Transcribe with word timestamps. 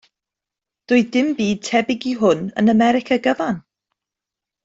Doedd 0.91 1.11
dim 1.15 1.27
byd 1.41 1.61
tebyg 1.67 2.07
i 2.13 2.15
hwn 2.23 2.41
yn 2.63 2.73
America 2.75 3.21
gyfan. 3.27 3.63